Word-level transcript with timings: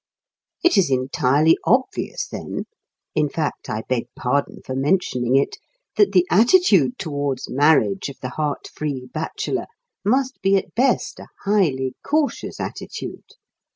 It 0.63 0.79
is 0.79 0.89
entirely 0.89 1.59
obvious, 1.63 2.27
then 2.27 2.65
(in 3.13 3.29
fact, 3.29 3.69
I 3.69 3.83
beg 3.87 4.07
pardon 4.15 4.63
for 4.65 4.75
mentioning 4.75 5.35
it), 5.35 5.57
that 5.95 6.11
the 6.11 6.25
attitude 6.31 6.97
towards 6.97 7.51
marriage 7.51 8.09
of 8.09 8.17
the 8.19 8.29
heart 8.29 8.67
free 8.73 9.09
bachelor 9.13 9.67
must 10.03 10.41
be 10.41 10.55
at 10.55 10.73
best 10.73 11.19
a 11.19 11.27
highly 11.43 11.93
cautious 12.03 12.59
attitude. 12.59 13.25